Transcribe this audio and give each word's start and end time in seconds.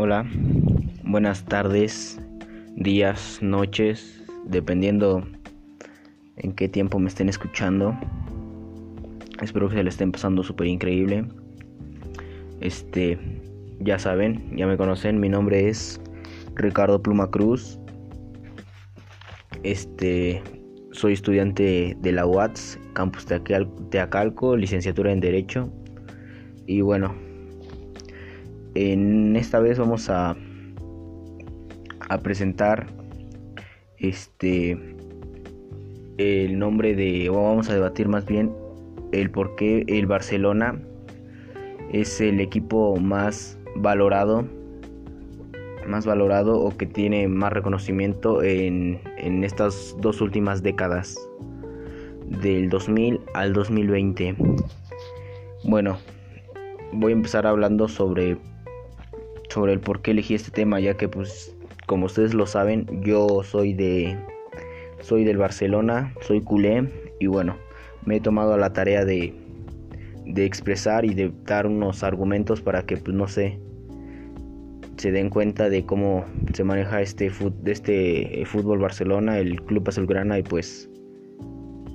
Hola, 0.00 0.24
buenas 1.02 1.44
tardes, 1.44 2.20
días, 2.76 3.40
noches, 3.42 4.22
dependiendo 4.44 5.26
en 6.36 6.52
qué 6.52 6.68
tiempo 6.68 7.00
me 7.00 7.08
estén 7.08 7.28
escuchando. 7.28 7.98
Espero 9.42 9.68
que 9.68 9.74
se 9.74 9.82
le 9.82 9.88
estén 9.88 10.12
pasando 10.12 10.44
súper 10.44 10.68
increíble. 10.68 11.24
Este, 12.60 13.18
ya 13.80 13.98
saben, 13.98 14.56
ya 14.56 14.68
me 14.68 14.76
conocen, 14.76 15.18
mi 15.18 15.28
nombre 15.28 15.68
es 15.68 16.00
Ricardo 16.54 17.02
Pluma 17.02 17.28
Cruz. 17.32 17.80
Este, 19.64 20.40
soy 20.92 21.14
estudiante 21.14 21.96
de 22.00 22.12
la 22.12 22.24
UATS, 22.24 22.78
campus 22.92 23.26
de 23.26 23.98
Acalco, 24.00 24.56
licenciatura 24.56 25.10
en 25.10 25.18
Derecho. 25.18 25.72
Y 26.68 26.82
bueno, 26.82 27.16
en 28.78 29.34
esta 29.34 29.58
vez 29.58 29.76
vamos 29.76 30.08
a 30.08 30.36
a 32.08 32.18
presentar 32.18 32.86
este 33.98 34.78
el 36.16 36.58
nombre 36.60 36.94
de 36.94 37.28
o 37.28 37.42
vamos 37.42 37.68
a 37.70 37.74
debatir 37.74 38.06
más 38.06 38.24
bien 38.24 38.52
el 39.10 39.30
por 39.30 39.56
qué 39.56 39.84
el 39.88 40.06
Barcelona 40.06 40.80
es 41.92 42.20
el 42.20 42.38
equipo 42.38 42.96
más 42.98 43.58
valorado 43.74 44.46
más 45.88 46.06
valorado 46.06 46.60
o 46.60 46.76
que 46.76 46.86
tiene 46.86 47.26
más 47.26 47.52
reconocimiento 47.52 48.44
en, 48.44 49.00
en 49.16 49.42
estas 49.42 49.96
dos 50.00 50.20
últimas 50.20 50.62
décadas 50.62 51.16
del 52.42 52.70
2000 52.70 53.22
al 53.34 53.52
2020 53.54 54.36
bueno 55.64 55.98
voy 56.92 57.12
a 57.12 57.16
empezar 57.16 57.44
hablando 57.44 57.88
sobre 57.88 58.38
sobre 59.48 59.72
el 59.72 59.80
por 59.80 60.02
qué 60.02 60.12
elegí 60.12 60.34
este 60.34 60.50
tema, 60.50 60.80
ya 60.80 60.94
que 60.94 61.08
pues 61.08 61.54
como 61.86 62.06
ustedes 62.06 62.34
lo 62.34 62.46
saben, 62.46 62.86
yo 63.02 63.42
soy 63.42 63.72
de 63.72 64.16
soy 65.00 65.24
del 65.24 65.38
Barcelona, 65.38 66.12
soy 66.20 66.40
culé 66.40 66.88
y 67.20 67.26
bueno, 67.26 67.56
me 68.04 68.16
he 68.16 68.20
tomado 68.20 68.56
la 68.56 68.72
tarea 68.72 69.04
de 69.04 69.34
de 70.26 70.44
expresar 70.44 71.04
y 71.06 71.14
de 71.14 71.32
dar 71.44 71.66
unos 71.66 72.02
argumentos 72.02 72.60
para 72.60 72.82
que 72.82 72.98
pues 72.98 73.16
no 73.16 73.26
sé 73.28 73.58
se 74.98 75.12
den 75.12 75.30
cuenta 75.30 75.70
de 75.70 75.86
cómo 75.86 76.24
se 76.52 76.64
maneja 76.64 77.00
este 77.00 77.30
este 77.64 78.42
fútbol 78.44 78.80
Barcelona, 78.80 79.38
el 79.38 79.62
club 79.62 79.88
azulgrana 79.88 80.38
y 80.38 80.42
pues 80.42 80.90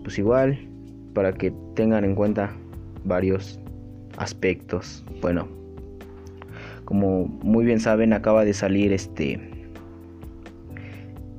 pues 0.04 0.18
igual 0.18 0.58
para 1.14 1.34
que 1.34 1.54
tengan 1.76 2.04
en 2.06 2.16
cuenta 2.16 2.56
varios 3.06 3.60
aspectos. 4.18 5.04
Bueno, 5.22 5.48
como 6.94 7.26
muy 7.42 7.66
bien 7.66 7.80
saben, 7.80 8.14
acaba 8.14 8.46
de 8.46 8.54
salir 8.54 8.94
este 8.94 9.40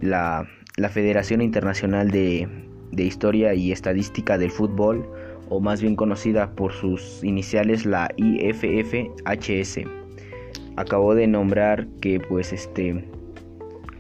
la, 0.01 0.49
Federación 0.91 1.43
Internacional 1.43 2.11
de, 2.11 2.49
Historia 2.97 3.55
y 3.55 3.71
Estadística 3.71 4.37
del 4.37 4.51
Fútbol, 4.51 5.09
o 5.51 5.61
más 5.61 5.81
bien 5.81 5.95
conocida 5.95 6.51
por 6.57 6.73
sus 6.73 7.23
iniciales 7.23 7.87
la 7.87 8.11
IFFHS. 8.17 9.87
Acabó 10.75 11.15
de 11.15 11.29
nombrar 11.29 11.87
que 12.01 12.19
pues 12.19 12.53
este 12.53 13.05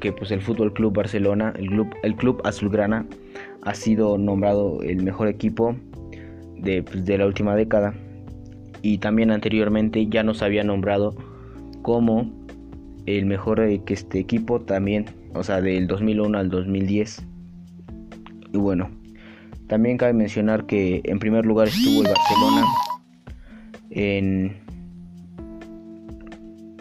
que 0.00 0.10
pues 0.10 0.32
el 0.32 0.42
Fútbol 0.42 0.72
Club 0.72 0.92
Barcelona, 0.96 1.54
el 1.56 1.68
club, 1.68 1.86
el 2.02 2.16
club 2.16 2.42
azulgrana 2.42 3.06
ha 3.62 3.74
sido 3.74 4.18
nombrado 4.18 4.82
el 4.82 5.04
mejor 5.04 5.28
equipo 5.28 5.76
de, 6.56 6.82
pues, 6.82 7.04
de 7.04 7.16
la 7.16 7.26
última 7.26 7.54
década 7.54 7.94
y 8.82 8.98
también 8.98 9.30
anteriormente 9.30 10.08
ya 10.08 10.24
nos 10.24 10.42
había 10.42 10.64
nombrado 10.64 11.14
como 11.84 12.32
el 13.04 13.26
mejor 13.26 13.60
eh, 13.60 13.82
que 13.84 13.92
este 13.92 14.18
equipo 14.18 14.58
también, 14.58 15.04
o 15.34 15.44
sea, 15.44 15.60
del 15.60 15.86
2001 15.86 16.38
al 16.38 16.48
2010. 16.48 17.26
Y 18.54 18.56
bueno, 18.56 18.90
también 19.66 19.98
cabe 19.98 20.14
mencionar 20.14 20.64
que 20.64 21.02
en 21.04 21.18
primer 21.18 21.44
lugar 21.44 21.68
estuvo 21.68 22.00
el 22.00 22.08
Barcelona, 22.08 22.64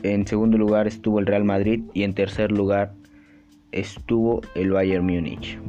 en, 0.03 0.25
segundo 0.25 0.58
lugar 0.58 0.88
estuvo 0.88 1.19
el 1.19 1.25
Real 1.25 1.44
Madrid 1.44 1.84
y 1.94 2.03
en 2.03 2.13
tercer 2.13 2.53
lugar 2.53 2.94
estuvo 3.74 4.40
el 4.56 4.72
Bayern 4.72 5.06
Múnich. 5.06 5.59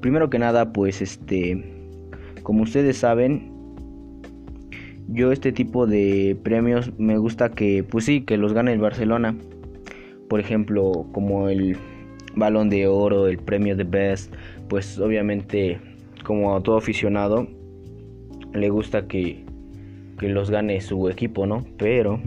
Primero 0.00 0.30
que 0.30 0.38
nada, 0.38 0.72
pues 0.72 1.02
este, 1.02 1.64
como 2.44 2.62
ustedes 2.62 2.96
saben, 2.98 3.53
yo 5.08 5.32
este 5.32 5.52
tipo 5.52 5.86
de 5.86 6.36
premios 6.42 6.92
me 6.98 7.18
gusta 7.18 7.50
que, 7.50 7.84
pues 7.84 8.04
sí, 8.04 8.22
que 8.22 8.36
los 8.36 8.52
gane 8.52 8.72
el 8.72 8.80
Barcelona. 8.80 9.36
Por 10.28 10.40
ejemplo, 10.40 11.06
como 11.12 11.48
el 11.48 11.76
balón 12.34 12.70
de 12.70 12.86
oro, 12.86 13.28
el 13.28 13.38
premio 13.38 13.76
de 13.76 13.84
best, 13.84 14.34
pues 14.68 14.98
obviamente 14.98 15.78
como 16.24 16.60
todo 16.62 16.78
aficionado 16.78 17.46
le 18.54 18.70
gusta 18.70 19.06
que, 19.06 19.44
que 20.18 20.28
los 20.28 20.50
gane 20.50 20.80
su 20.80 21.08
equipo, 21.08 21.46
¿no? 21.46 21.64
Pero, 21.76 22.20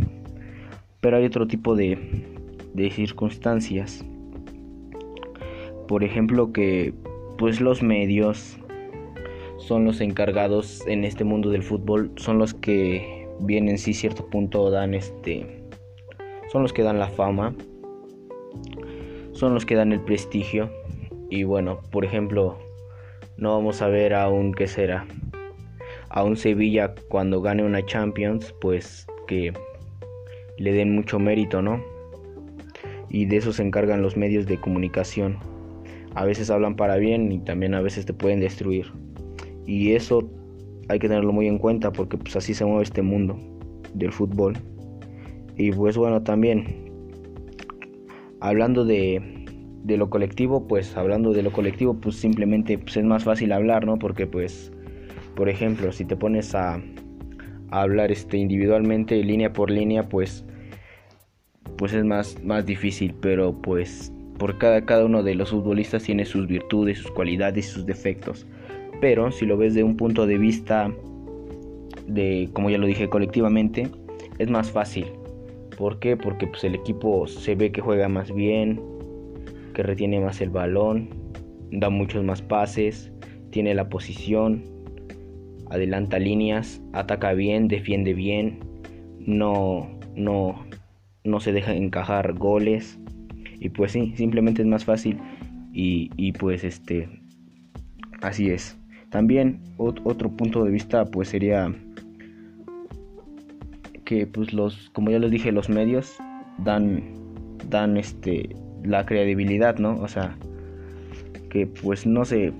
pero 1.02 1.18
hay 1.18 1.26
otro 1.26 1.48
tipo 1.48 1.76
de, 1.76 1.98
de 2.74 2.92
circunstancias. 2.92 4.06
Por 5.88 6.04
ejemplo 6.04 6.52
que 6.52 6.94
pues 7.38 7.62
los 7.62 7.82
medios 7.82 8.60
son 9.58 9.86
los 9.86 10.02
encargados 10.02 10.86
en 10.88 11.04
este 11.04 11.24
mundo 11.24 11.50
del 11.50 11.64
fútbol, 11.64 12.12
son 12.18 12.38
los 12.38 12.54
que 12.54 13.28
bien 13.40 13.70
en 13.70 13.78
sí 13.78 13.94
cierto 13.94 14.26
punto 14.28 14.70
dan 14.72 14.94
este 14.94 15.64
son 16.52 16.64
los 16.64 16.74
que 16.74 16.82
dan 16.82 16.98
la 16.98 17.10
fama, 17.10 17.54
son 19.34 19.54
los 19.54 19.66
que 19.66 19.76
dan 19.76 19.92
el 19.92 20.00
prestigio 20.00 20.70
y 21.30 21.44
bueno, 21.44 21.82
por 21.92 22.06
ejemplo, 22.06 22.58
no 23.38 23.54
vamos 23.54 23.82
a 23.82 23.88
ver 23.88 24.14
aún 24.14 24.54
qué 24.54 24.68
será 24.68 25.06
a 26.10 26.24
un 26.24 26.38
Sevilla 26.38 26.96
cuando 27.10 27.42
gane 27.42 27.64
una 27.64 27.86
Champions, 27.86 28.54
pues 28.62 29.06
que 29.28 29.54
le 30.58 30.72
den 30.72 30.96
mucho 30.96 31.20
mérito, 31.20 31.62
¿no? 31.62 31.84
Y 33.10 33.26
de 33.26 33.38
eso 33.38 33.54
se 33.54 33.64
encargan 33.64 34.02
los 34.02 34.18
medios 34.18 34.48
de 34.48 34.60
comunicación. 34.60 35.38
A 36.16 36.26
veces 36.26 36.50
hablan 36.50 36.76
para 36.76 36.96
bien 36.98 37.32
y 37.32 37.40
también 37.40 37.74
a 37.74 37.82
veces 37.82 38.06
te 38.06 38.14
pueden 38.14 38.40
destruir. 38.40 38.92
Y 39.68 39.92
eso 39.92 40.28
hay 40.90 40.98
que 40.98 41.08
tenerlo 41.08 41.32
muy 41.34 41.48
en 41.48 41.60
cuenta 41.60 41.92
porque 41.92 42.18
pues 42.18 42.36
así 42.36 42.56
se 42.56 42.66
mueve 42.66 42.84
este 42.84 43.04
mundo 43.04 43.38
del 43.94 44.12
fútbol. 44.12 44.58
Y 45.56 45.72
pues 45.72 45.98
bueno, 45.98 46.24
también 46.24 46.88
hablando 48.40 48.86
de, 48.86 49.46
de 49.84 49.98
lo 49.98 50.10
colectivo, 50.10 50.68
pues 50.68 50.98
hablando 50.98 51.34
de 51.34 51.44
lo 51.44 51.52
colectivo, 51.52 51.96
pues 51.96 52.16
simplemente 52.16 52.78
pues, 52.80 52.98
es 52.98 53.04
más 53.04 53.24
fácil 53.24 53.52
hablar, 53.52 53.86
¿no? 53.86 54.00
Porque 54.00 54.26
pues, 54.26 54.72
por 55.36 55.50
ejemplo, 55.50 55.92
si 55.92 56.06
te 56.06 56.16
pones 56.16 56.56
a, 56.56 56.82
hablar 57.70 58.12
este 58.12 58.38
individualmente, 58.38 59.22
línea 59.24 59.52
por 59.54 59.70
línea, 59.70 60.08
pues 60.08 60.46
pues 61.78 61.94
es 61.94 62.04
más, 62.04 62.42
más 62.44 62.66
difícil, 62.66 63.14
pero 63.22 63.54
pues 63.62 64.12
por 64.40 64.58
cada, 64.58 64.84
cada 64.86 65.06
uno 65.06 65.22
de 65.22 65.36
los 65.36 65.52
futbolistas 65.52 66.04
tiene 66.04 66.26
sus 66.26 66.48
virtudes, 66.48 67.00
sus 67.00 67.12
cualidades 67.12 67.68
y 67.68 67.70
sus 67.70 67.86
defectos. 67.86 68.48
Pero 69.00 69.32
si 69.32 69.46
lo 69.46 69.58
ves 69.58 69.74
de 69.74 69.84
un 69.84 69.96
punto 69.96 70.26
de 70.26 70.38
vista 70.38 70.92
de, 72.08 72.50
como 72.54 72.70
ya 72.70 72.78
lo 72.78 72.88
dije, 72.88 73.10
colectivamente, 73.10 73.88
es 74.40 74.50
más 74.50 74.72
fácil. 74.72 75.06
¿Por 75.78 76.00
qué? 76.00 76.18
Porque 76.18 76.48
pues, 76.48 76.64
el 76.64 76.76
equipo 76.76 77.28
se 77.28 77.56
ve 77.56 77.72
que 77.72 77.82
juega 77.82 78.10
más 78.10 78.34
bien, 78.34 78.82
que 79.74 79.84
retiene 79.84 80.20
más 80.20 80.42
el 80.42 80.50
balón, 80.50 81.10
da 81.72 81.90
muchos 81.90 82.24
más 82.24 82.42
pases, 82.42 83.12
tiene 83.52 83.76
la 83.76 83.90
posición, 83.90 84.64
adelanta 85.70 86.18
líneas, 86.18 86.82
ataca 86.94 87.34
bien, 87.34 87.68
defiende 87.68 88.14
bien, 88.14 88.60
no, 89.20 89.88
no, 90.16 90.66
no 91.24 91.40
se 91.40 91.52
deja 91.52 91.76
encajar 91.76 92.34
goles. 92.34 93.00
Y 93.60 93.70
pues 93.70 93.92
sí, 93.92 94.14
simplemente 94.16 94.62
es 94.62 94.68
más 94.68 94.86
fácil. 94.86 95.20
Y, 95.74 96.10
y 96.16 96.32
pues 96.32 96.64
este, 96.64 97.10
así 98.22 98.50
es. 98.50 98.78
También 99.10 99.62
otro 99.78 100.30
punto 100.30 100.64
de 100.64 100.72
vista 100.72 101.06
pues 101.06 101.30
sería 101.30 101.74
que 104.04 104.28
pues 104.28 104.54
los 104.54 104.90
como 104.92 105.12
ya 105.12 105.20
les 105.20 105.32
dije 105.32 105.52
los 105.52 105.70
medios 105.70 106.18
dan 106.60 107.04
dan 107.70 107.98
este 107.98 108.56
la 108.84 109.06
credibilidad, 109.06 109.78
¿no? 109.78 109.96
O 110.02 110.08
sea, 110.08 110.36
que 111.50 111.68
pues 111.68 112.06
no 112.06 112.26
sé 112.26 112.54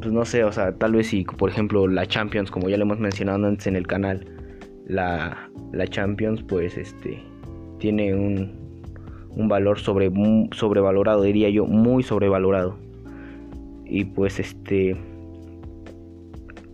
pues 0.00 0.12
no 0.12 0.24
sé, 0.24 0.44
o 0.44 0.52
sea, 0.52 0.74
tal 0.76 0.92
vez 0.92 1.06
si 1.06 1.24
por 1.24 1.48
ejemplo 1.48 1.86
la 1.88 2.06
Champions, 2.06 2.50
como 2.50 2.68
ya 2.68 2.76
lo 2.76 2.82
hemos 2.82 2.98
mencionado 2.98 3.46
antes 3.46 3.66
en 3.66 3.76
el 3.76 3.86
canal, 3.86 4.26
la, 4.86 5.48
la 5.72 5.86
Champions 5.86 6.42
pues 6.42 6.76
este 6.76 7.22
tiene 7.78 8.14
un, 8.14 8.52
un 9.30 9.48
valor 9.48 9.78
sobre, 9.78 10.10
sobrevalorado, 10.52 11.22
diría 11.22 11.48
yo, 11.48 11.66
muy 11.66 12.02
sobrevalorado 12.02 12.83
y 13.84 14.04
pues 14.04 14.38
este 14.40 14.96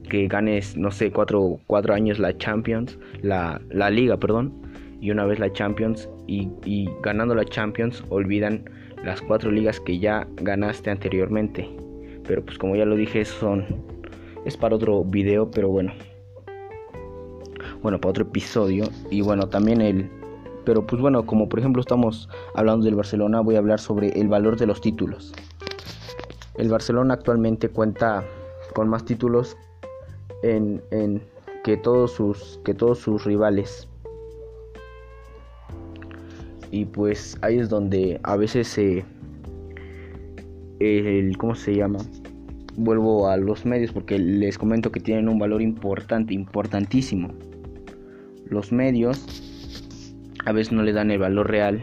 que 0.08 0.26
ganes 0.26 0.76
no 0.76 0.90
sé 0.90 1.12
cuatro, 1.12 1.60
cuatro 1.66 1.94
años 1.94 2.18
la 2.18 2.36
Champions 2.36 2.98
la, 3.22 3.60
la 3.70 3.90
liga 3.90 4.16
perdón 4.16 4.52
y 5.00 5.10
una 5.10 5.24
vez 5.24 5.38
la 5.38 5.52
Champions 5.52 6.08
y, 6.26 6.48
y 6.64 6.88
ganando 7.02 7.34
la 7.34 7.44
Champions 7.44 8.04
olvidan 8.10 8.64
las 9.04 9.20
cuatro 9.22 9.50
ligas 9.50 9.80
que 9.80 9.98
ya 9.98 10.26
ganaste 10.36 10.90
anteriormente. 10.90 11.68
Pero 12.26 12.44
pues 12.44 12.58
como 12.58 12.76
ya 12.76 12.84
lo 12.84 12.96
dije, 12.96 13.24
son 13.24 13.64
es 14.44 14.56
para 14.56 14.76
otro 14.76 15.04
video, 15.04 15.50
pero 15.50 15.68
bueno. 15.68 15.92
Bueno, 17.82 18.00
para 18.00 18.10
otro 18.10 18.24
episodio 18.24 18.84
y 19.10 19.22
bueno, 19.22 19.48
también 19.48 19.80
el 19.80 20.10
pero 20.64 20.86
pues 20.86 21.00
bueno, 21.00 21.24
como 21.24 21.48
por 21.48 21.58
ejemplo 21.58 21.80
estamos 21.80 22.28
hablando 22.54 22.84
del 22.84 22.94
Barcelona, 22.94 23.40
voy 23.40 23.56
a 23.56 23.58
hablar 23.58 23.80
sobre 23.80 24.08
el 24.20 24.28
valor 24.28 24.58
de 24.58 24.66
los 24.66 24.80
títulos. 24.80 25.32
El 26.60 26.68
Barcelona 26.68 27.14
actualmente 27.14 27.70
cuenta 27.70 28.22
con 28.74 28.86
más 28.86 29.06
títulos 29.06 29.56
en, 30.42 30.82
en 30.90 31.22
que 31.64 31.78
todos 31.78 32.12
sus 32.12 33.24
rivales. 33.24 33.88
Y 36.70 36.84
pues 36.84 37.38
ahí 37.40 37.58
es 37.58 37.70
donde 37.70 38.20
a 38.24 38.36
veces 38.36 38.76
el 40.78 41.38
cómo 41.38 41.54
se 41.54 41.74
llama 41.74 42.00
vuelvo 42.76 43.28
a 43.28 43.38
los 43.38 43.64
medios 43.64 43.92
porque 43.92 44.18
les 44.18 44.58
comento 44.58 44.92
que 44.92 45.00
tienen 45.00 45.30
un 45.30 45.38
valor 45.38 45.62
importante 45.62 46.34
importantísimo. 46.34 47.30
Los 48.50 48.70
medios 48.70 49.24
a 50.44 50.52
veces 50.52 50.74
no 50.74 50.82
le 50.82 50.92
dan 50.92 51.10
el 51.10 51.20
valor 51.20 51.48
real 51.50 51.82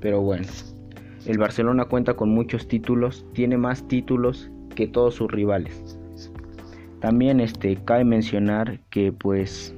pero 0.00 0.20
bueno 0.20 0.46
el 1.26 1.38
Barcelona 1.38 1.84
cuenta 1.86 2.14
con 2.14 2.30
muchos 2.30 2.68
títulos 2.68 3.26
tiene 3.32 3.56
más 3.56 3.86
títulos 3.88 4.50
que 4.74 4.86
todos 4.86 5.14
sus 5.14 5.30
rivales 5.30 5.98
también 7.00 7.40
este 7.40 7.76
cabe 7.84 8.04
mencionar 8.04 8.80
que 8.90 9.12
pues 9.12 9.74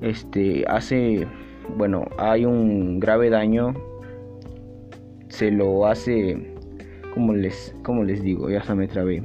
este 0.00 0.64
hace 0.68 1.26
bueno, 1.76 2.06
hay 2.18 2.44
un 2.44 3.00
grave 3.00 3.30
daño, 3.30 3.74
se 5.28 5.50
lo 5.50 5.86
hace, 5.86 6.54
como 7.14 7.32
les, 7.34 7.74
como 7.82 8.04
les 8.04 8.22
digo, 8.22 8.50
ya 8.50 8.62
se 8.62 8.74
me 8.74 8.88
trabé. 8.88 9.22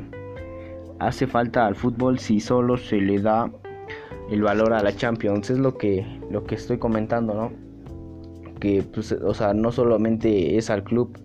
Hace 1.00 1.28
falta 1.28 1.66
al 1.66 1.76
fútbol 1.76 2.20
si 2.20 2.40
solo 2.40 2.78
se 2.78 2.98
le 2.98 3.20
da 3.20 3.52
el 4.32 4.42
valor 4.42 4.74
a 4.74 4.82
la 4.82 4.96
Champions, 4.96 5.50
es 5.50 5.60
lo 5.60 5.78
que, 5.78 6.06
lo 6.32 6.44
que 6.44 6.56
estoy 6.56 6.78
comentando, 6.78 7.34
¿no? 7.34 7.67
Que, 8.60 8.84
pues, 8.84 9.12
o 9.12 9.34
sea, 9.34 9.54
no 9.54 9.72
solamente 9.72 10.58
es 10.58 10.70
al 10.70 10.84
club, 10.84 11.18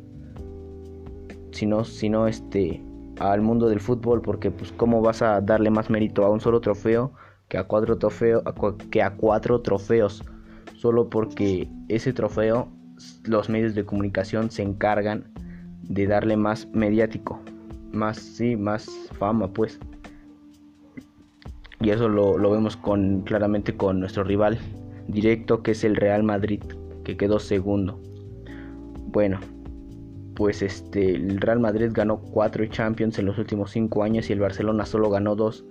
sino, 1.52 1.84
sino 1.84 2.26
este, 2.26 2.82
al 3.18 3.40
mundo 3.40 3.68
del 3.68 3.80
fútbol, 3.80 4.22
porque, 4.22 4.50
pues, 4.50 4.72
¿cómo 4.72 5.00
vas 5.00 5.22
a 5.22 5.40
darle 5.40 5.70
más 5.70 5.90
mérito 5.90 6.24
a 6.24 6.30
un 6.30 6.40
solo 6.40 6.60
trofeo 6.60 7.12
que 7.48 7.58
a 7.58 7.64
cuatro, 7.64 7.98
trofeos 7.98 8.42
que 8.90 9.02
a 9.02 9.16
cuatro 9.16 9.60
trofeos? 9.60 10.22
solo 10.82 11.08
porque 11.08 11.68
ese 11.88 12.12
trofeo 12.12 12.68
los 13.22 13.48
medios 13.48 13.76
de 13.76 13.84
comunicación 13.84 14.50
se 14.50 14.62
encargan 14.62 15.24
de 15.82 16.08
darle 16.08 16.36
más 16.36 16.66
mediático, 16.72 17.40
más 17.92 18.16
sí, 18.16 18.56
más 18.56 18.90
fama 19.16 19.46
pues. 19.52 19.78
Y 21.80 21.90
eso 21.90 22.08
lo, 22.08 22.36
vemos 22.50 22.76
con 22.76 23.20
claramente 23.20 23.76
con 23.76 24.00
nuestro 24.00 24.24
rival 24.24 24.58
directo 25.06 25.62
que 25.62 25.70
es 25.70 25.84
el 25.84 25.94
Real 25.94 26.24
Madrid, 26.24 26.62
que 27.04 27.16
quedó 27.16 27.38
segundo. 27.38 28.00
Bueno, 29.06 29.40
pues 30.34 30.62
este 30.62 31.14
el 31.14 31.40
Real 31.40 31.60
Madrid 31.60 31.90
ganó 31.92 32.20
cuatro 32.20 32.64
Champions 32.66 33.18
en 33.18 33.26
los 33.26 33.38
últimos 33.38 33.70
cinco 33.70 34.02
años 34.02 34.30
y 34.30 34.32
el 34.32 34.40
Barcelona 34.40 34.86
solo 34.86 35.10
ganó 35.10 35.36
dos, 35.36 35.64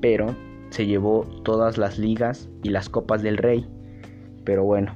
pero 0.00 0.34
se 0.70 0.86
llevó 0.86 1.24
todas 1.44 1.78
las 1.78 1.98
ligas 1.98 2.48
y 2.62 2.70
las 2.70 2.88
copas 2.88 3.22
del 3.22 3.36
Rey 3.36 3.66
pero 4.48 4.64
bueno, 4.64 4.94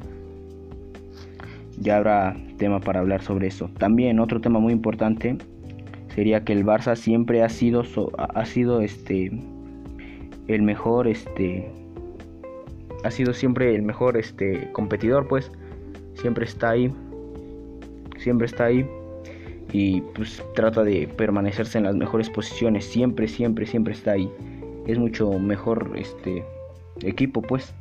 ya 1.79 1.99
habrá 1.99 2.35
tema 2.57 2.81
para 2.81 3.01
hablar 3.01 3.21
sobre 3.21 3.49
eso. 3.49 3.69
También 3.77 4.19
otro 4.19 4.41
tema 4.41 4.61
muy 4.61 4.73
importante 4.73 5.37
sería 6.15 6.43
que 6.43 6.55
el 6.55 6.65
Barça 6.65 6.97
siempre 6.97 7.43
ha 7.43 7.51
sido 7.51 7.83
ha 8.17 8.47
sido 8.47 8.81
este 8.81 9.31
el 10.49 10.63
mejor 10.63 11.07
este 11.07 11.71
ha 13.05 13.11
sido 13.11 13.35
siempre 13.35 13.75
el 13.75 13.83
mejor 13.83 14.17
este 14.17 14.71
competidor, 14.73 15.29
pues 15.29 15.51
siempre 16.15 16.45
está 16.45 16.71
ahí. 16.71 16.93
Siempre 18.19 18.47
está 18.47 18.67
ahí 18.67 18.87
y 19.73 20.03
pues 20.15 20.43
trata 20.55 20.85
de 20.85 21.09
permanecerse 21.09 21.79
en 21.79 21.85
las 21.85 21.97
mejores 21.97 22.29
posiciones, 22.31 22.85
siempre 22.85 23.27
siempre 23.27 23.67
siempre 23.67 23.95
está 23.95 24.13
ahí. 24.13 24.31
Es 24.87 24.99
mucho 24.99 25.31
mejor 25.39 25.93
este 25.97 26.45
equipo, 27.03 27.43
pues 27.43 27.73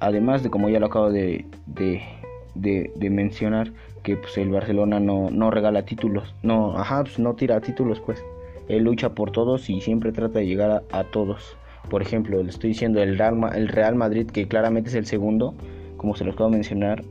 además 0.00 0.42
de 0.42 0.50
como 0.50 0.68
ya 0.68 0.80
lo 0.80 0.86
acabo 0.86 1.10
de, 1.10 1.44
de, 1.66 3.10
mencionar, 3.10 3.72
que 4.02 4.16
pues 4.16 4.36
el 4.38 4.50
Barcelona 4.50 4.98
no, 4.98 5.30
no 5.30 5.50
regala 5.50 5.84
títulos, 5.84 6.34
no, 6.42 6.76
ajá, 6.78 7.02
pues 7.02 7.18
no 7.18 7.34
tira 7.34 7.60
títulos, 7.60 8.00
pues 8.00 8.22
él 8.68 8.84
lucha 8.84 9.10
por 9.10 9.30
todos 9.30 9.68
y 9.68 9.80
siempre 9.80 10.12
trata 10.12 10.38
de 10.38 10.46
llegar 10.46 10.82
a, 10.90 11.04
todos. 11.04 11.56
Por 11.88 12.02
ejemplo, 12.02 12.42
le 12.42 12.50
estoy 12.50 12.70
diciendo 12.70 13.02
el 13.02 13.18
Real, 13.18 13.94
Madrid, 13.94 14.26
que 14.26 14.46
claramente 14.46 14.90
es 14.90 14.94
el 14.94 15.06
segundo, 15.06 15.54
como 15.96 16.14
se 16.14 16.24
los 16.24 16.34
acabo 16.34 16.50
de 16.50 16.56
mencionar, 16.56 17.02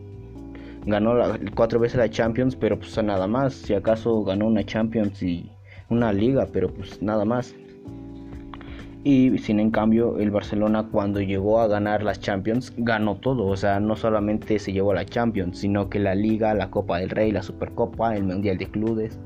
ganó 0.85 1.15
cuatro 1.55 1.79
veces 1.79 1.97
la 1.97 2.09
Champions, 2.09 2.55
pero 2.55 2.77
pues 2.79 3.01
nada 3.03 3.27
más, 3.27 3.53
si 3.53 3.73
acaso 3.73 4.23
ganó 4.23 4.47
una 4.47 4.63
Champions 4.63 5.21
y 5.21 5.51
una 5.89 6.13
liga, 6.13 6.47
pero 6.51 6.69
pues 6.69 7.01
nada 7.01 7.25
más. 7.25 7.53
Y 9.03 9.37
sin 9.37 9.59
en 9.59 9.71
cambio 9.71 10.17
el 10.19 10.29
Barcelona 10.29 10.87
cuando 10.91 11.21
llegó 11.21 11.61
a 11.61 11.67
ganar 11.67 12.03
las 12.03 12.19
Champions 12.19 12.73
ganó 12.77 13.15
todo, 13.15 13.45
o 13.45 13.55
sea, 13.55 13.79
no 13.79 13.95
solamente 13.95 14.59
se 14.59 14.73
llevó 14.73 14.93
la 14.93 15.05
Champions, 15.05 15.59
sino 15.59 15.89
que 15.89 15.99
la 15.99 16.15
Liga, 16.15 16.53
la 16.53 16.69
Copa 16.69 16.99
del 16.99 17.09
Rey, 17.09 17.31
la 17.31 17.41
Supercopa, 17.41 18.15
el 18.15 18.25
Mundial 18.25 18.57
de 18.57 18.65
Clubes, 18.67 19.17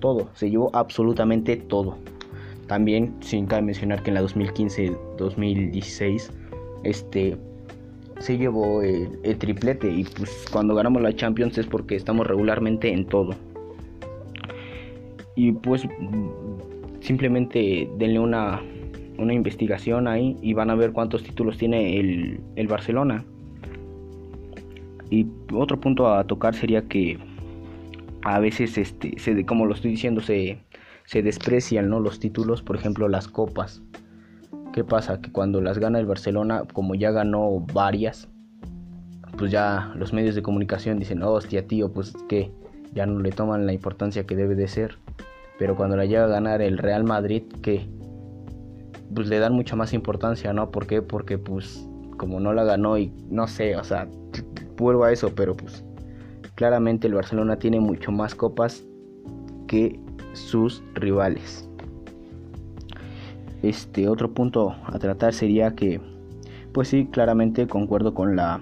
todo, 0.00 0.28
se 0.34 0.50
llevó 0.50 0.70
absolutamente 0.74 1.56
todo. 1.56 1.96
También 2.66 3.14
sin 3.20 3.46
cabe 3.46 3.62
mencionar 3.62 4.02
que 4.02 4.10
en 4.10 4.14
la 4.14 4.22
2015-2016 4.22 6.30
este 6.82 7.36
se 8.20 8.38
llevó 8.38 8.82
el, 8.82 9.18
triplete 9.38 9.90
y 9.90 10.04
pues 10.04 10.46
cuando 10.50 10.74
ganamos 10.74 11.02
la 11.02 11.14
Champions 11.14 11.58
es 11.58 11.66
porque 11.66 11.96
estamos 11.96 12.26
regularmente 12.26 12.90
en 12.92 13.06
todo. 13.06 13.34
Y 15.36 15.52
pues 15.52 15.86
simplemente 17.00 17.88
denle 17.98 18.20
una 18.20 18.62
una 19.18 19.32
investigación 19.32 20.08
ahí 20.08 20.36
y 20.42 20.54
van 20.54 20.70
a 20.70 20.74
ver 20.74 20.92
cuántos 20.92 21.22
títulos 21.22 21.58
tiene 21.58 22.00
el, 22.00 22.40
el 22.56 22.66
Barcelona. 22.66 23.24
Y 25.10 25.26
otro 25.52 25.78
punto 25.78 26.12
a 26.12 26.24
tocar 26.24 26.54
sería 26.54 26.82
que 26.82 27.18
a 28.22 28.40
veces, 28.40 28.78
este, 28.78 29.18
se, 29.18 29.44
como 29.44 29.66
lo 29.66 29.74
estoy 29.74 29.92
diciendo, 29.92 30.20
se, 30.20 30.58
se 31.04 31.22
desprecian 31.22 31.88
¿no? 31.88 32.00
los 32.00 32.18
títulos, 32.18 32.62
por 32.62 32.76
ejemplo 32.76 33.08
las 33.08 33.28
copas. 33.28 33.82
¿Qué 34.72 34.82
pasa? 34.84 35.20
Que 35.20 35.30
cuando 35.30 35.60
las 35.60 35.78
gana 35.78 36.00
el 36.00 36.06
Barcelona, 36.06 36.64
como 36.72 36.94
ya 36.94 37.12
ganó 37.12 37.60
varias, 37.72 38.28
pues 39.38 39.50
ya 39.50 39.92
los 39.96 40.12
medios 40.12 40.34
de 40.34 40.42
comunicación 40.42 40.98
dicen, 40.98 41.22
hostia 41.22 41.66
tío, 41.66 41.92
pues 41.92 42.12
que 42.28 42.50
ya 42.92 43.06
no 43.06 43.20
le 43.20 43.30
toman 43.30 43.66
la 43.66 43.72
importancia 43.72 44.24
que 44.24 44.36
debe 44.36 44.54
de 44.54 44.68
ser. 44.68 44.98
Pero 45.58 45.76
cuando 45.76 45.96
la 45.96 46.04
llega 46.04 46.24
a 46.24 46.28
ganar 46.28 46.60
el 46.62 46.78
Real 46.78 47.04
Madrid, 47.04 47.44
que 47.62 47.86
pues 49.14 49.28
le 49.28 49.38
dan 49.38 49.52
mucha 49.52 49.76
más 49.76 49.92
importancia, 49.92 50.52
¿no? 50.52 50.70
¿Por 50.70 50.86
qué? 50.86 51.02
Porque 51.02 51.38
pues 51.38 51.88
como 52.16 52.40
no 52.40 52.52
la 52.52 52.64
ganó 52.64 52.98
y 52.98 53.12
no 53.28 53.46
sé, 53.46 53.76
o 53.76 53.84
sea, 53.84 54.08
vuelvo 54.76 55.04
a 55.04 55.12
eso, 55.12 55.32
pero 55.34 55.56
pues 55.56 55.84
claramente 56.54 57.06
el 57.06 57.14
Barcelona 57.14 57.58
tiene 57.58 57.80
mucho 57.80 58.10
más 58.10 58.34
copas 58.34 58.84
que 59.66 60.00
sus 60.34 60.82
rivales. 60.94 61.68
Este 63.62 64.08
otro 64.08 64.32
punto 64.32 64.74
a 64.86 64.98
tratar 64.98 65.32
sería 65.32 65.74
que 65.74 66.00
pues 66.74 66.88
sí, 66.88 67.06
claramente 67.06 67.68
concuerdo 67.68 68.14
con 68.14 68.34
la 68.34 68.60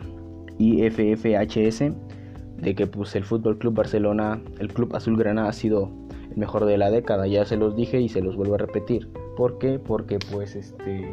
IFFHS 0.58 1.92
de 2.58 2.74
que 2.74 2.86
pues 2.86 3.16
el 3.16 3.24
Fútbol 3.24 3.58
Club 3.58 3.74
Barcelona, 3.74 4.38
el 4.58 4.68
Club 4.68 4.94
Azulgrana 4.94 5.48
ha 5.48 5.52
sido 5.52 5.88
el 6.30 6.36
mejor 6.36 6.66
de 6.66 6.76
la 6.76 6.90
década, 6.90 7.26
ya 7.26 7.46
se 7.46 7.56
los 7.56 7.74
dije 7.74 8.00
y 8.00 8.10
se 8.10 8.20
los 8.20 8.36
vuelvo 8.36 8.54
a 8.56 8.58
repetir. 8.58 9.08
¿Por 9.36 9.58
qué? 9.58 9.78
Porque 9.78 10.18
pues 10.30 10.54
este 10.54 11.10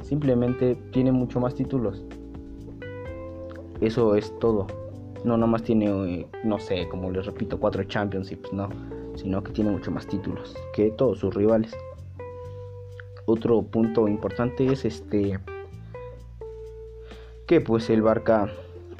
simplemente 0.00 0.74
tiene 0.90 1.12
mucho 1.12 1.38
más 1.38 1.54
títulos. 1.54 2.02
Eso 3.82 4.16
es 4.16 4.36
todo. 4.38 4.66
No 5.22 5.36
nomás 5.36 5.64
tiene, 5.64 5.86
eh, 6.20 6.26
no 6.44 6.58
sé, 6.58 6.88
como 6.88 7.10
les 7.10 7.26
repito, 7.26 7.60
cuatro 7.60 7.84
Championships, 7.84 8.52
no, 8.54 8.70
sino 9.16 9.42
que 9.42 9.52
tiene 9.52 9.70
mucho 9.70 9.90
más 9.90 10.06
títulos 10.06 10.56
que 10.74 10.90
todos 10.90 11.18
sus 11.18 11.34
rivales. 11.34 11.72
Otro 13.26 13.62
punto 13.62 14.06
importante 14.08 14.72
es 14.72 14.84
este 14.84 15.40
que 17.46 17.60
pues 17.60 17.90
el 17.90 18.02
Barca 18.02 18.48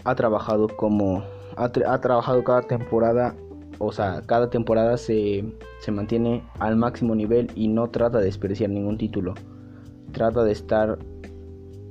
ha 0.04 0.14
trabajado 0.14 0.68
como 0.68 1.24
ha 1.56 1.70
trabajado 1.70 2.44
cada 2.44 2.62
temporada 2.62 3.34
o 3.78 3.92
sea, 3.92 4.22
cada 4.26 4.48
temporada 4.48 4.96
se, 4.96 5.44
mantiene 5.92 6.42
al 6.58 6.76
máximo 6.76 7.14
nivel 7.14 7.50
y 7.54 7.68
no 7.68 7.88
trata 7.88 8.18
de 8.18 8.24
despreciar 8.24 8.70
ningún 8.70 8.98
título. 8.98 9.34
Trata 10.12 10.44
de 10.44 10.52
estar 10.52 10.98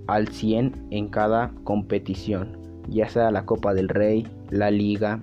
al 0.07 0.27
100 0.27 0.87
en 0.91 1.07
cada 1.09 1.51
competición, 1.63 2.57
ya 2.89 3.07
sea 3.07 3.31
la 3.31 3.45
Copa 3.45 3.73
del 3.73 3.89
Rey, 3.89 4.27
la 4.49 4.71
Liga 4.71 5.21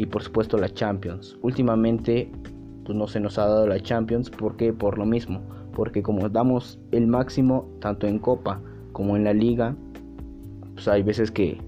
y 0.00 0.06
por 0.06 0.22
supuesto 0.22 0.56
la 0.56 0.70
Champions. 0.70 1.36
Últimamente 1.42 2.32
pues 2.86 2.96
no 2.96 3.06
se 3.06 3.20
nos 3.20 3.36
ha 3.36 3.44
dado 3.44 3.66
la 3.66 3.78
Champions 3.80 4.30
porque 4.30 4.72
por 4.72 4.96
lo 4.96 5.04
mismo, 5.04 5.42
porque 5.74 6.02
como 6.02 6.26
damos 6.30 6.78
el 6.90 7.06
máximo 7.06 7.68
tanto 7.80 8.06
en 8.06 8.18
Copa 8.18 8.62
como 8.92 9.14
en 9.14 9.24
la 9.24 9.34
Liga, 9.34 9.76
pues 10.72 10.88
hay 10.88 11.02
veces 11.02 11.30
que 11.30 11.58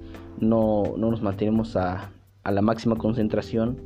no, 0.41 0.95
nos 0.97 1.21
mantenemos 1.21 1.77
a, 1.77 2.11
a, 2.45 2.51
la 2.51 2.63
máxima 2.63 2.97
concentración 2.97 3.77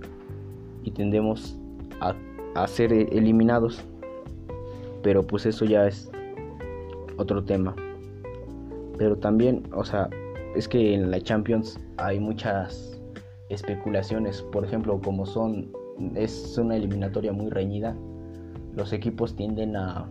y 0.85 0.93
tendemos 0.93 1.59
a, 2.01 2.15
a 2.55 2.69
ser 2.69 2.93
eliminados. 2.93 3.83
Pero 5.03 5.27
pues 5.27 5.45
eso 5.45 5.65
ya 5.65 5.89
es 5.89 6.09
otro 7.17 7.43
tema. 7.43 7.75
Pero 8.97 9.17
también, 9.17 9.65
o 9.75 9.85
sea, 9.85 10.09
es 10.55 10.69
que 10.69 10.95
en 10.95 11.11
la 11.11 11.21
Champions 11.21 11.81
hay 11.97 12.21
muchas 12.21 12.96
especulaciones. 13.49 14.43
Por 14.43 14.65
ejemplo, 14.65 15.01
como 15.01 15.27
son 15.27 15.73
es 16.15 16.57
una 16.59 16.77
eliminatoria 16.77 17.33
muy 17.33 17.51
reñida, 17.51 17.97
los 18.75 18.93
equipos 18.93 19.35
tienden 19.35 19.77
a, 19.77 20.07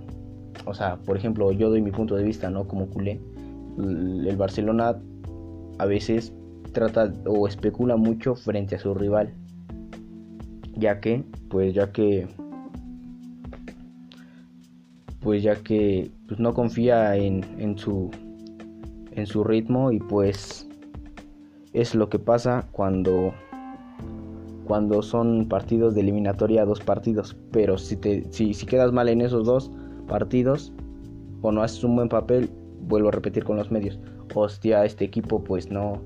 o 0.65 0.73
sea, 0.73 0.97
por 0.97 1.17
ejemplo, 1.17 1.51
yo 1.51 1.69
doy 1.69 1.81
mi 1.81 1.91
punto 1.91 2.15
de 2.15 2.23
vista, 2.23 2.49
¿no? 2.49 2.67
Como 2.67 2.87
culé, 2.87 3.19
el 3.77 4.35
Barcelona 4.37 4.97
a 5.77 5.85
veces 5.85 6.33
trata 6.71 7.13
o 7.25 7.47
especula 7.47 7.95
mucho 7.95 8.35
frente 8.35 8.75
a 8.75 8.79
su 8.79 8.93
rival, 8.93 9.33
ya 10.73 10.99
que, 10.99 11.23
pues 11.49 11.73
ya 11.73 11.91
que, 11.91 12.27
pues 15.19 15.43
ya 15.43 15.55
que 15.55 16.11
pues 16.27 16.39
no 16.39 16.53
confía 16.53 17.15
en, 17.15 17.43
en 17.59 17.77
su 17.77 18.11
en 19.11 19.25
su 19.25 19.43
ritmo 19.43 19.91
y 19.91 19.99
pues 19.99 20.64
es 21.75 21.93
lo 21.93 22.09
que 22.09 22.19
pasa 22.19 22.67
cuando 22.71 23.33
cuando 24.65 25.03
son 25.03 25.47
partidos 25.47 25.93
de 25.93 26.01
eliminatoria 26.01 26.65
dos 26.65 26.79
partidos. 26.79 27.35
Pero 27.51 27.77
si 27.77 27.97
te 27.97 28.23
si, 28.31 28.53
si 28.53 28.65
quedas 28.65 28.91
mal 28.93 29.09
en 29.09 29.21
esos 29.21 29.45
dos 29.45 29.69
partidos 30.07 30.73
o 31.41 31.51
no 31.51 31.61
haces 31.61 31.83
un 31.83 31.95
buen 31.95 32.09
papel 32.09 32.49
vuelvo 32.87 33.09
a 33.09 33.11
repetir 33.11 33.43
con 33.43 33.57
los 33.57 33.71
medios. 33.71 33.99
Hostia 34.33 34.85
este 34.85 35.05
equipo 35.05 35.43
pues 35.43 35.69
no 35.69 36.01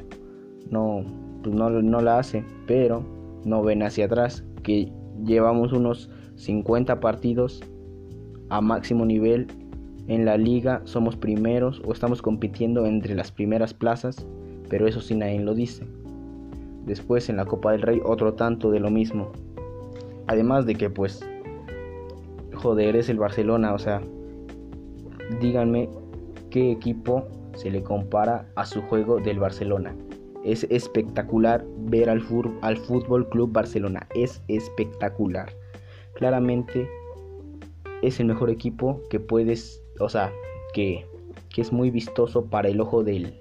no 0.71 1.03
pues 1.43 1.55
no, 1.55 1.69
no 1.69 2.01
la 2.01 2.17
hace. 2.17 2.43
Pero 2.65 3.03
no 3.45 3.61
ven 3.61 3.83
hacia 3.83 4.05
atrás 4.05 4.43
que 4.63 4.91
llevamos 5.23 5.71
unos 5.71 6.09
50 6.35 6.99
partidos 6.99 7.61
a 8.49 8.59
máximo 8.59 9.05
nivel 9.05 9.47
en 10.07 10.25
la 10.25 10.35
liga. 10.35 10.81
Somos 10.85 11.15
primeros 11.15 11.79
o 11.85 11.93
estamos 11.93 12.23
compitiendo 12.23 12.88
entre 12.88 13.13
las 13.13 13.31
primeras 13.31 13.73
plazas, 13.73 14.25
pero 14.69 14.88
eso 14.88 15.01
sí 15.01 15.15
nadie 15.15 15.39
lo 15.39 15.53
dice. 15.53 15.85
Después 16.85 17.29
en 17.29 17.38
la 17.38 17.45
Copa 17.45 17.71
del 17.71 17.81
Rey 17.81 18.01
otro 18.03 18.33
tanto 18.33 18.71
de 18.71 18.79
lo 18.79 18.89
mismo. 18.89 19.31
Además 20.27 20.65
de 20.65 20.75
que 20.75 20.89
pues 20.89 21.25
joder 22.53 22.95
es 22.95 23.09
el 23.09 23.17
Barcelona, 23.17 23.73
o 23.73 23.79
sea, 23.79 24.01
díganme 25.39 25.89
qué 26.49 26.71
equipo 26.71 27.27
se 27.55 27.69
le 27.69 27.83
compara 27.83 28.47
a 28.55 28.65
su 28.65 28.81
juego 28.83 29.19
del 29.19 29.39
Barcelona. 29.39 29.95
Es 30.43 30.65
espectacular 30.69 31.65
ver 31.77 32.09
al, 32.09 32.23
al 32.61 32.77
Fútbol 32.77 33.27
Club 33.29 33.51
Barcelona, 33.51 34.07
es 34.15 34.41
espectacular. 34.47 35.49
Claramente 36.13 36.88
es 38.01 38.19
el 38.19 38.27
mejor 38.27 38.49
equipo 38.49 39.01
que 39.09 39.19
puedes 39.19 39.81
o 39.99 40.09
sea, 40.09 40.31
que, 40.73 41.05
es 41.57 41.73
muy 41.73 41.91
vistoso 41.91 42.45
para 42.45 42.69
el 42.69 42.79
ojo 42.79 43.03
del 43.03 43.33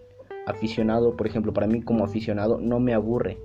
aficionado, 0.49 1.17
por 1.17 1.27
ejemplo, 1.27 1.53
para 1.53 1.67
mí 1.67 1.83
como 1.83 2.05
aficionado 2.05 2.59
no 2.61 2.81
me 2.81 2.95
aburre. 2.95 3.39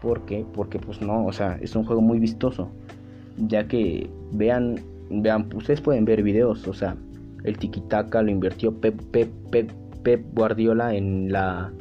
¿Por 0.00 0.24
qué? 0.26 0.44
Porque 0.52 0.78
pues 0.78 1.00
no, 1.00 1.26
o 1.26 1.32
sea, 1.32 1.58
es 1.62 1.74
un 1.74 1.84
juego 1.84 2.02
muy 2.02 2.18
vistoso. 2.18 2.68
Ya 3.36 3.66
que 3.66 4.10
vean, 4.32 4.76
vean, 5.10 5.48
ustedes 5.54 5.80
pueden 5.80 6.04
ver 6.04 6.22
videos, 6.22 6.68
o 6.68 6.74
sea, 6.74 6.96
el 7.44 7.58
tiki-taka 7.58 8.22
lo 8.22 8.30
invirtió 8.30 8.72
Pep, 8.80 9.00
Pep, 9.10 9.30
Pep, 9.50 9.70
Pep 10.02 10.24
Guardiola 10.34 10.94
en 10.94 11.32
la 11.32 11.72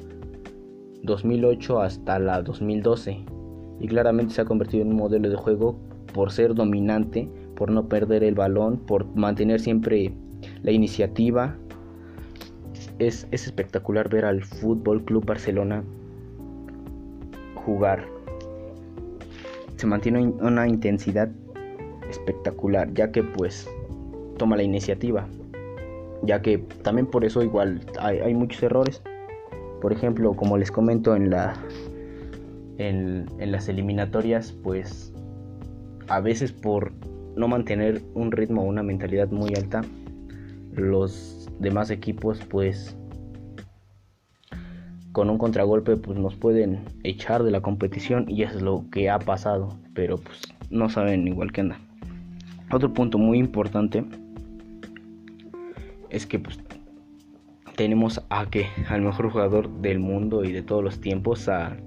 2008 1.03 1.81
hasta 1.81 2.19
la 2.19 2.41
2012. 2.41 3.25
Y 3.79 3.87
claramente 3.87 4.33
se 4.33 4.41
ha 4.41 4.45
convertido 4.45 4.83
en 4.83 4.89
un 4.89 4.97
modelo 4.97 5.29
de 5.29 5.35
juego 5.35 5.77
por 6.13 6.31
ser 6.31 6.53
dominante, 6.53 7.29
por 7.55 7.71
no 7.71 7.87
perder 7.87 8.23
el 8.23 8.35
balón, 8.35 8.77
por 8.77 9.05
mantener 9.15 9.59
siempre 9.59 10.13
la 10.61 10.71
iniciativa. 10.71 11.57
Es, 12.99 13.27
espectacular 13.31 14.09
ver 14.09 14.25
al 14.25 14.43
Fútbol 14.43 15.03
Club 15.03 15.25
Barcelona 15.25 15.83
jugar. 17.55 18.05
Se 19.77 19.87
mantiene 19.87 20.21
una 20.21 20.67
intensidad 20.67 21.29
espectacular, 22.09 22.93
ya 22.93 23.11
que 23.11 23.23
pues 23.23 23.69
toma 24.37 24.55
la 24.55 24.63
iniciativa. 24.63 25.27
Ya 26.21 26.41
que 26.41 26.59
también 26.83 27.07
por 27.07 27.25
eso 27.25 27.41
igual 27.41 27.81
hay, 27.99 28.19
hay 28.19 28.33
muchos 28.33 28.63
errores. 28.63 29.01
Por 29.81 29.91
ejemplo, 29.91 30.33
como 30.33 30.57
les 30.57 30.71
comento 30.71 31.15
en 31.15 31.29
la 31.29 31.53
en, 32.77 33.25
en 33.39 33.51
las 33.51 33.67
eliminatorias, 33.67 34.51
pues 34.63 35.13
a 36.07 36.19
veces 36.19 36.51
por 36.51 36.91
no 37.35 37.47
mantener 37.47 38.01
un 38.13 38.31
ritmo 38.31 38.63
o 38.63 38.65
una 38.65 38.83
mentalidad 38.83 39.29
muy 39.29 39.53
alta, 39.55 39.81
los 40.75 41.49
demás 41.59 41.89
equipos 41.89 42.39
pues 42.49 42.95
con 45.11 45.29
un 45.29 45.37
contragolpe 45.37 45.95
pues 45.95 46.17
nos 46.17 46.35
pueden 46.35 46.79
echar 47.03 47.43
de 47.43 47.51
la 47.51 47.61
competición 47.61 48.25
y 48.27 48.43
eso 48.43 48.57
es 48.57 48.63
lo 48.63 48.85
que 48.91 49.09
ha 49.09 49.19
pasado, 49.19 49.77
pero 49.93 50.17
pues 50.17 50.41
no 50.69 50.89
saben 50.89 51.27
igual 51.27 51.51
que 51.51 51.61
anda. 51.61 51.79
Otro 52.71 52.91
punto 52.93 53.17
muy 53.17 53.37
importante 53.37 54.03
es 56.09 56.25
que 56.25 56.39
pues 56.39 56.59
tenemos 57.75 58.21
a 58.29 58.47
que 58.49 58.67
al 58.89 59.01
mejor 59.01 59.31
jugador 59.31 59.69
del 59.81 59.99
mundo 59.99 60.43
y 60.43 60.51
de 60.51 60.61
todos 60.61 60.83
los 60.83 60.99
tiempos 60.99 61.47
a, 61.47 61.77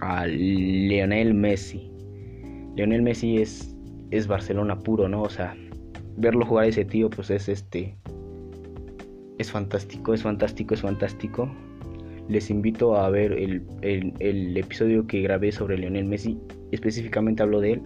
a 0.00 0.26
Lionel 0.26 1.34
Messi. 1.34 1.90
Lionel 2.76 3.02
Messi 3.02 3.38
es, 3.38 3.76
es 4.10 4.26
Barcelona 4.26 4.78
puro, 4.78 5.08
¿no? 5.08 5.22
O 5.22 5.30
sea, 5.30 5.56
verlo 6.16 6.44
jugar 6.44 6.64
a 6.64 6.68
ese 6.68 6.84
tío, 6.84 7.10
pues 7.10 7.30
es 7.30 7.48
este. 7.48 7.96
Es 9.38 9.50
fantástico, 9.50 10.14
es 10.14 10.22
fantástico, 10.22 10.74
es 10.74 10.80
fantástico. 10.80 11.50
Les 12.28 12.50
invito 12.50 12.96
a 12.96 13.10
ver 13.10 13.32
el, 13.32 13.62
el, 13.80 14.56
episodio 14.56 15.06
que 15.06 15.22
grabé 15.22 15.50
sobre 15.52 15.76
Lionel 15.76 16.04
Messi. 16.04 16.38
Específicamente 16.70 17.42
hablo 17.42 17.60
de 17.60 17.72
él, 17.72 17.82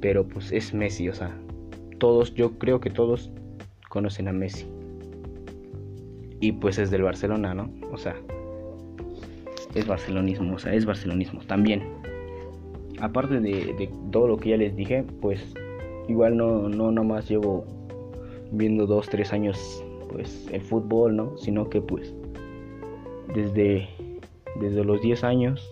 pero 0.00 0.26
pues 0.26 0.50
es 0.52 0.74
Messi, 0.74 1.08
o 1.08 1.14
sea, 1.14 1.36
todos, 1.98 2.34
yo 2.34 2.58
creo 2.58 2.80
que 2.80 2.90
todos 2.90 3.30
conocen 3.88 4.28
a 4.28 4.32
Messi. 4.32 4.66
Y 6.40 6.52
pues 6.52 6.78
es 6.78 6.90
del 6.90 7.02
Barcelona, 7.02 7.54
¿no? 7.54 7.70
O 7.92 7.96
sea, 7.96 8.16
es 9.74 9.86
barcelonismo, 9.86 10.54
o 10.54 10.58
sea, 10.58 10.74
es 10.74 10.84
barcelonismo 10.84 11.40
también. 11.42 11.82
Aparte 13.00 13.40
de, 13.40 13.74
de 13.74 13.90
todo 14.10 14.26
lo 14.26 14.36
que 14.36 14.50
ya 14.50 14.56
les 14.56 14.74
dije, 14.74 15.04
pues 15.20 15.54
igual 16.10 16.36
no, 16.36 16.68
no 16.68 16.90
nomás 16.90 17.28
llevo 17.28 17.64
viendo 18.52 18.86
dos, 18.86 19.08
tres 19.08 19.32
años 19.32 19.84
pues 20.10 20.48
el 20.52 20.60
fútbol, 20.60 21.16
¿no? 21.16 21.38
Sino 21.38 21.70
que 21.70 21.80
pues 21.80 22.12
desde, 23.34 23.88
desde 24.60 24.84
los 24.84 25.00
10 25.00 25.24
años 25.24 25.70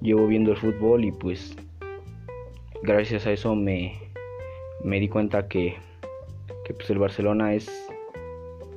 llevo 0.00 0.26
viendo 0.26 0.50
el 0.50 0.56
fútbol 0.56 1.04
y 1.04 1.12
pues 1.12 1.56
gracias 2.82 3.26
a 3.26 3.32
eso 3.32 3.54
me, 3.54 3.94
me 4.82 4.98
di 4.98 5.08
cuenta 5.08 5.46
que, 5.46 5.76
que 6.64 6.74
pues 6.74 6.90
el 6.90 6.98
Barcelona 6.98 7.54
es, 7.54 7.70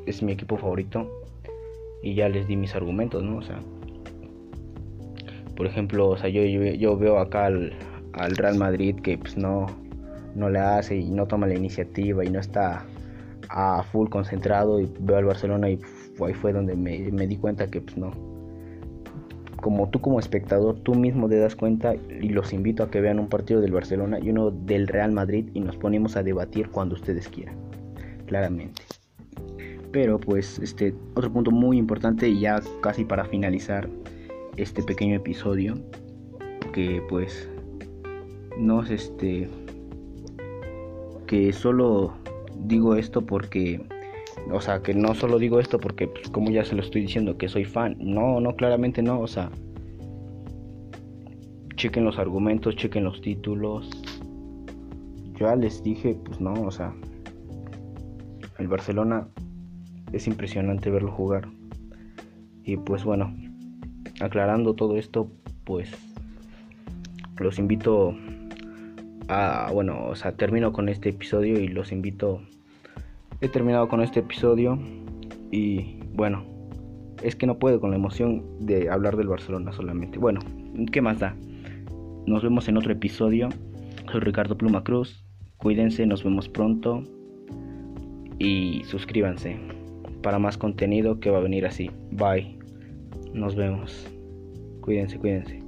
es 0.05 0.21
mi 0.21 0.33
equipo 0.33 0.57
favorito 0.57 1.09
y 2.03 2.13
ya 2.15 2.29
les 2.29 2.47
di 2.47 2.55
mis 2.55 2.75
argumentos, 2.75 3.23
¿no? 3.23 3.38
O 3.38 3.41
sea, 3.41 3.59
por 5.55 5.65
ejemplo, 5.65 6.09
o 6.09 6.17
sea, 6.17 6.29
yo, 6.29 6.43
yo, 6.43 6.97
veo 6.97 7.19
acá 7.19 7.45
al, 7.45 7.73
al 8.13 8.35
Real 8.35 8.57
Madrid 8.57 8.95
que 9.01 9.17
pues 9.17 9.38
no, 9.38 9.67
no 10.36 10.50
le 10.50 10.60
hace 10.60 10.98
y 10.98 11.10
no 11.10 11.28
toma 11.28 11.48
la 11.48 11.56
iniciativa 11.56 12.24
y 12.24 12.30
no 12.30 12.40
está 12.40 12.86
a 13.50 13.84
full 13.84 14.10
concentrado 14.10 14.80
y 14.80 14.90
veo 15.00 15.18
al 15.18 15.25
Barcelona 15.25 15.70
y 15.70 15.80
ahí 16.25 16.34
fue 16.34 16.54
donde 16.54 16.75
me, 16.75 17.28
di 17.28 17.38
cuenta 17.38 17.70
que 17.70 17.82
pues 17.82 17.98
no. 17.98 18.12
Como 19.62 19.90
tú 19.90 20.02
como 20.02 20.20
espectador, 20.20 20.80
tú 20.80 20.94
mismo 20.94 21.30
te 21.30 21.38
das 21.38 21.56
cuenta 21.56 21.96
y 21.96 22.30
los 22.30 22.52
invito 22.52 22.84
a 22.84 22.92
que 22.92 23.00
vean 23.00 23.20
un 23.20 23.30
partido 23.30 23.62
del 23.62 23.72
Barcelona 23.72 24.20
y 24.20 24.30
uno 24.30 24.52
del 24.52 24.88
Real 24.88 25.13
Madrid 25.13 25.50
y 25.54 25.62
nos 25.62 25.78
ponemos 25.78 26.18
a 26.18 26.24
debatir 26.24 26.70
cuando 26.70 26.96
ustedes 26.96 27.30
quieran, 27.30 27.56
claramente. 28.25 28.82
Pero 29.92 30.20
pues 30.20 30.60
este 30.60 30.94
otro 31.16 31.32
punto 31.32 31.52
muy 31.52 31.78
importante 31.78 32.28
y 32.28 32.42
ya 32.42 32.60
casi 32.82 33.06
para 33.06 33.24
finalizar 33.25 33.88
este 34.58 34.84
pequeño 34.84 35.16
episodio 35.16 35.75
que 36.74 37.02
pues 37.08 37.48
no 38.58 38.84
es 38.84 38.90
este 38.90 39.50
que 41.25 41.53
solo 41.53 42.13
digo 42.65 42.96
esto 42.96 43.25
porque 43.25 43.82
O 44.51 44.60
sea, 44.62 44.82
que 44.82 44.94
no 44.94 45.13
solo 45.15 45.39
digo 45.39 45.60
esto 45.60 45.80
porque, 45.80 46.08
pues, 46.08 46.30
como 46.30 46.50
ya 46.51 46.65
se 46.65 46.75
lo 46.75 46.82
estoy 46.82 47.01
diciendo, 47.01 47.38
que 47.38 47.48
soy 47.48 47.65
fan. 47.65 47.96
No, 48.00 48.39
no, 48.39 48.56
claramente 48.56 49.01
no. 49.01 49.22
O 49.22 49.27
sea, 49.27 49.50
chequen 51.75 52.03
los 52.06 52.18
argumentos, 52.18 52.75
chequen 52.75 53.03
los 53.03 53.22
títulos. 53.22 53.89
Ya 55.39 55.56
les 55.56 55.84
dije, 55.84 56.15
pues 56.25 56.39
no, 56.39 56.53
o 56.53 56.72
sea, 56.72 56.94
el 58.60 58.68
Barcelona 58.68 59.27
es 60.12 60.27
impresionante 60.27 60.89
verlo 60.89 61.12
jugar. 61.12 61.50
Y 62.63 62.77
pues 62.77 63.03
bueno, 63.03 63.36
aclarando 64.22 64.74
todo 64.74 64.98
esto, 64.98 65.30
pues 65.65 65.92
los 67.38 67.60
invito 67.60 68.15
a, 69.27 69.70
bueno, 69.72 70.06
o 70.08 70.15
sea, 70.15 70.34
termino 70.34 70.74
con 70.74 70.89
este 70.89 71.10
episodio 71.10 71.60
y 71.60 71.68
los 71.68 71.92
invito, 71.92 72.42
he 73.42 73.50
terminado 73.50 73.88
con 73.88 74.01
este 74.01 74.22
episodio 74.22 74.80
y 75.51 76.00
bueno, 76.13 76.44
es 77.24 77.36
que 77.36 77.48
no 77.48 77.58
puedo 77.58 77.80
con 77.80 77.92
la 77.92 77.96
emoción 77.96 78.44
de 78.60 78.89
hablar 78.89 79.15
del 79.18 79.27
Barcelona 79.27 79.72
solamente. 79.72 80.20
Bueno, 80.20 80.42
¿qué 80.92 81.01
más 81.01 81.20
da? 81.20 81.36
Nos 82.25 82.44
vemos 82.44 82.68
en 82.68 82.77
otro 82.77 82.92
episodio. 82.92 83.50
Soy 84.12 84.22
Ricardo 84.22 84.58
Pluma 84.58 84.84
Cruz. 84.84 85.25
Cuídense, 85.58 86.06
nos 86.06 86.24
vemos 86.24 86.50
pronto. 86.50 87.03
Y 88.39 88.82
suscríbanse 88.86 89.58
para 90.22 90.39
más 90.39 90.58
contenido 90.58 91.20
que 91.20 91.30
va 91.30 91.38
a 91.38 91.42
venir 91.42 91.65
así. 91.65 91.92
Bye. 92.12 92.58
Nos 93.34 93.56
vemos. 93.56 94.08
Cuídense, 94.82 95.18
cuídense. 95.18 95.63